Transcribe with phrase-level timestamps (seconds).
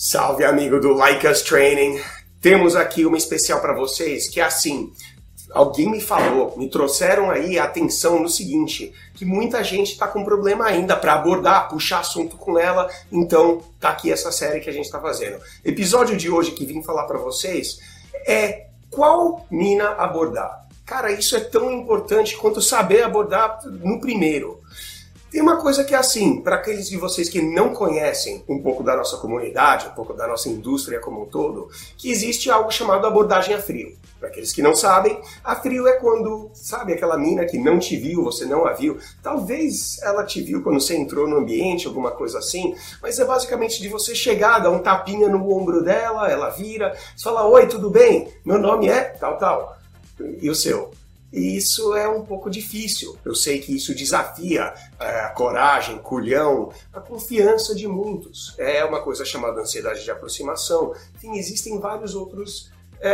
[0.00, 2.00] Salve amigo do Like Us Training.
[2.40, 4.92] Temos aqui uma especial para vocês que é assim,
[5.50, 10.22] alguém me falou, me trouxeram aí a atenção no seguinte, que muita gente está com
[10.22, 14.72] problema ainda para abordar, puxar assunto com ela, então tá aqui essa série que a
[14.72, 15.40] gente está fazendo.
[15.64, 17.80] Episódio de hoje que vim falar para vocês
[18.24, 20.68] é qual mina abordar.
[20.86, 24.60] Cara, isso é tão importante quanto saber abordar no primeiro.
[25.30, 28.82] Tem uma coisa que é assim, para aqueles de vocês que não conhecem um pouco
[28.82, 33.06] da nossa comunidade, um pouco da nossa indústria como um todo, que existe algo chamado
[33.06, 33.94] abordagem a frio.
[34.18, 37.94] Para aqueles que não sabem, a frio é quando, sabe, aquela mina que não te
[37.96, 38.98] viu, você não a viu.
[39.22, 43.82] Talvez ela te viu quando você entrou no ambiente, alguma coisa assim, mas é basicamente
[43.82, 47.90] de você chegar, dar um tapinha no ombro dela, ela vira, você fala: Oi, tudo
[47.90, 48.28] bem?
[48.44, 49.76] Meu nome é tal, tal.
[50.40, 50.90] E o seu?
[51.32, 53.16] E isso é um pouco difícil.
[53.24, 58.54] Eu sei que isso desafia é, a coragem, culhão, a confiança de muitos.
[58.58, 60.94] É uma coisa chamada ansiedade de aproximação.
[61.14, 63.10] Enfim, existem vários outros é,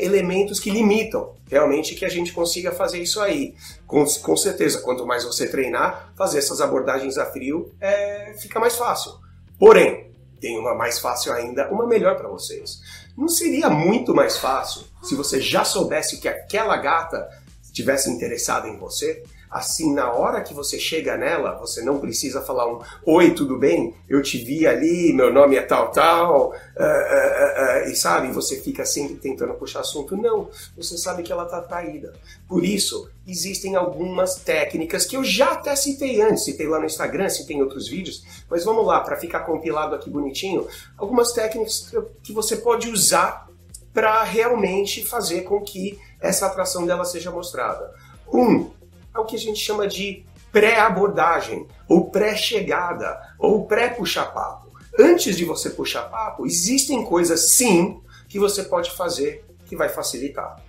[0.00, 3.54] é, elementos que limitam realmente que a gente consiga fazer isso aí.
[3.86, 8.76] Com, com certeza, quanto mais você treinar, fazer essas abordagens a frio é, fica mais
[8.76, 9.12] fácil.
[9.58, 12.80] Porém, tem uma mais fácil ainda, uma melhor para vocês.
[13.16, 17.28] Não seria muito mais fácil se você já soubesse que aquela gata
[17.72, 22.72] tivesse interessada em você, assim, na hora que você chega nela, você não precisa falar
[22.72, 23.94] um Oi, tudo bem?
[24.08, 28.60] Eu te vi ali, meu nome é tal, tal, uh, uh, uh, e sabe, você
[28.60, 30.16] fica sempre tentando puxar assunto.
[30.16, 32.12] Não, você sabe que ela está atraída.
[32.48, 37.28] Por isso, existem algumas técnicas que eu já até citei antes, citei lá no Instagram,
[37.28, 42.32] citei em outros vídeos, mas vamos lá, para ficar compilado aqui bonitinho, algumas técnicas que
[42.32, 43.49] você pode usar
[43.92, 47.92] para realmente fazer com que essa atração dela seja mostrada.
[48.32, 48.70] Um,
[49.14, 54.70] é o que a gente chama de pré-abordagem, ou pré-chegada, ou pré-puxar-papo.
[54.98, 60.60] Antes de você puxar papo, existem coisas sim que você pode fazer que vai facilitar.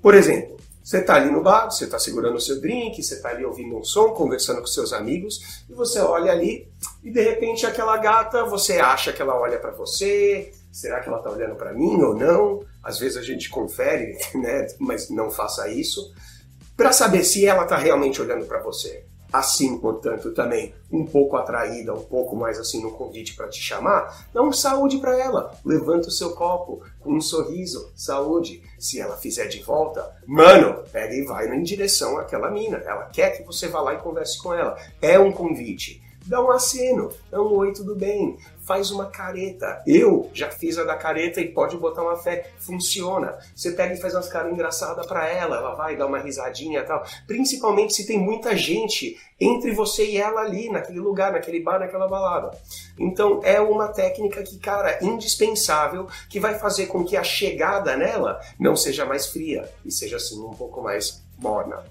[0.00, 3.30] Por exemplo, você está ali no bar, você está segurando o seu drink, você está
[3.30, 6.66] ali ouvindo um som, conversando com seus amigos, e você olha ali
[7.02, 11.18] e de repente aquela gata, você acha que ela olha para você, será que ela
[11.18, 12.60] está olhando para mim ou não?
[12.82, 14.66] Às vezes a gente confere, né?
[14.78, 16.12] mas não faça isso,
[16.76, 19.04] para saber se ela está realmente olhando para você.
[19.30, 24.26] Assim, portanto, também um pouco atraída, um pouco mais assim no convite para te chamar,
[24.32, 25.52] dá um saúde para ela.
[25.64, 28.62] Levanta o seu copo com um sorriso, saúde.
[28.78, 32.78] Se ela fizer de volta, mano, pega e vai em direção àquela mina.
[32.78, 34.78] Ela quer que você vá lá e converse com ela.
[35.02, 38.36] É um convite dá um aceno, dá um oi, tudo bem,
[38.68, 39.82] faz uma careta.
[39.86, 43.38] Eu já fiz a da careta e pode botar uma fé, funciona.
[43.56, 46.84] Você pega e faz umas caras engraçadas para ela, ela vai dar uma risadinha e
[46.84, 47.02] tal.
[47.26, 52.06] Principalmente se tem muita gente entre você e ela ali, naquele lugar, naquele bar, naquela
[52.06, 52.50] balada.
[52.98, 58.38] Então é uma técnica que, cara, indispensável, que vai fazer com que a chegada nela
[58.60, 61.82] não seja mais fria e seja assim um pouco mais morna.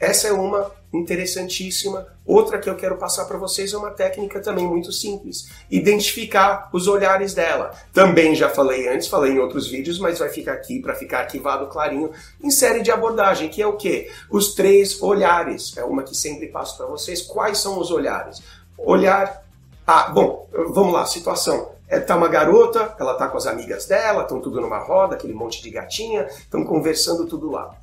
[0.00, 2.06] Essa é uma interessantíssima.
[2.26, 6.86] Outra que eu quero passar para vocês é uma técnica também muito simples: identificar os
[6.86, 7.72] olhares dela.
[7.92, 11.66] Também já falei antes, falei em outros vídeos, mas vai ficar aqui para ficar arquivado
[11.68, 12.10] clarinho
[12.42, 14.10] em série de abordagem, que é o que?
[14.30, 15.76] Os três olhares.
[15.76, 17.22] É uma que sempre passo para vocês.
[17.22, 18.42] Quais são os olhares?
[18.76, 19.44] Olhar.
[19.86, 21.72] Ah, bom, vamos lá, situação.
[21.88, 25.34] É, tá uma garota, ela tá com as amigas dela, estão tudo numa roda, aquele
[25.34, 27.74] monte de gatinha, estão conversando tudo lá.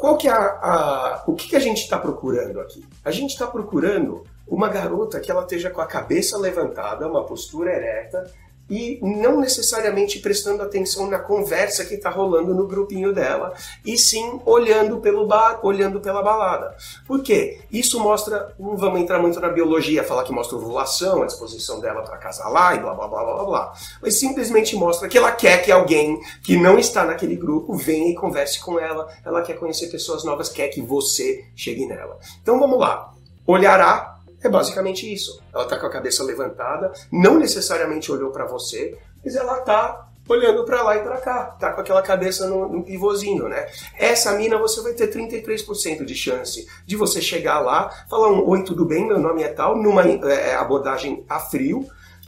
[0.00, 2.82] Qual que é a, a o que, que a gente está procurando aqui?
[3.04, 7.70] A gente está procurando uma garota que ela esteja com a cabeça levantada, uma postura
[7.70, 8.24] ereta
[8.70, 13.52] e não necessariamente prestando atenção na conversa que está rolando no grupinho dela,
[13.84, 16.76] e sim olhando pelo bar, olhando pela balada.
[17.06, 17.58] Por quê?
[17.70, 22.02] Isso mostra, não vamos entrar muito na biologia, falar que mostra ovulação, a disposição dela
[22.02, 25.72] para casalar e blá blá blá blá blá, mas simplesmente mostra que ela quer que
[25.72, 30.22] alguém que não está naquele grupo venha e converse com ela, ela quer conhecer pessoas
[30.22, 32.18] novas, quer que você chegue nela.
[32.40, 33.12] Então vamos lá.
[33.46, 35.40] Olhará é basicamente isso.
[35.52, 40.64] Ela está com a cabeça levantada, não necessariamente olhou para você, mas ela está olhando
[40.64, 43.66] para lá e para cá, tá com aquela cabeça no, no, pivôzinho, né?
[43.98, 48.62] Essa mina você vai ter 33% de chance de você chegar lá, falar um oi,
[48.62, 51.84] tudo bem, meu nome é tal, numa é, abordagem a frio,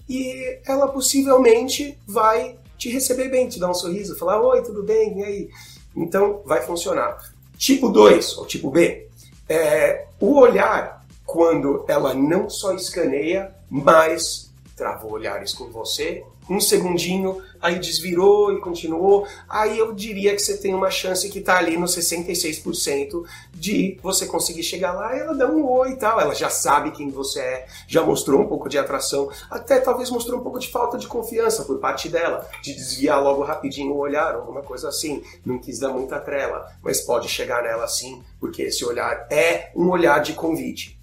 [0.09, 5.21] e ela possivelmente vai te receber bem, te dar um sorriso, falar oi, tudo bem,
[5.21, 5.51] e aí?
[5.95, 7.19] Então vai funcionar.
[7.57, 9.07] Tipo 2, ou tipo B,
[9.49, 11.02] é, o olhar
[11.33, 18.61] quando ela não só escaneia, mas travou olhares com você, um segundinho, aí desvirou e
[18.61, 23.25] continuou, aí eu diria que você tem uma chance que está ali no 66%
[23.55, 26.21] de você conseguir chegar lá ela dá um oi e tal.
[26.21, 30.39] Ela já sabe quem você é, já mostrou um pouco de atração, até talvez mostrou
[30.39, 34.35] um pouco de falta de confiança por parte dela, de desviar logo rapidinho o olhar,
[34.35, 35.23] alguma coisa assim.
[35.47, 39.89] Não quis dar muita trela, mas pode chegar nela sim, porque esse olhar é um
[39.89, 41.01] olhar de convite.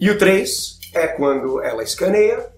[0.00, 2.50] E o 3 é quando ela escaneia,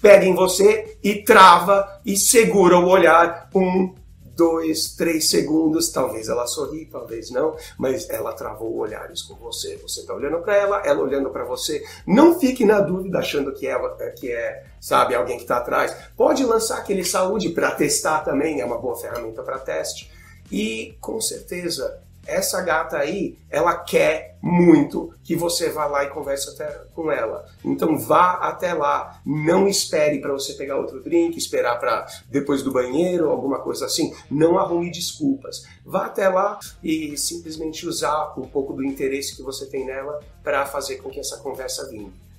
[0.00, 3.92] pega em você e trava e segura o olhar um,
[4.40, 5.90] dois, três segundos.
[5.90, 9.76] Talvez ela sorri, talvez não, mas ela travou olhares com você.
[9.78, 11.84] Você está olhando para ela, ela olhando para você.
[12.06, 13.76] Não fique na dúvida achando que é,
[14.18, 15.94] que é sabe, alguém que está atrás.
[16.16, 20.10] Pode lançar aquele saúde para testar também, é uma boa ferramenta para teste.
[20.50, 26.48] E com certeza essa gata aí, ela quer muito que você vá lá e converse
[26.50, 27.44] até com ela.
[27.64, 32.72] Então vá até lá, não espere para você pegar outro drink, esperar para depois do
[32.72, 34.14] banheiro, alguma coisa assim.
[34.30, 35.66] Não arrume desculpas.
[35.84, 40.64] Vá até lá e simplesmente usar um pouco do interesse que você tem nela para
[40.66, 42.29] fazer com que essa conversa vingue.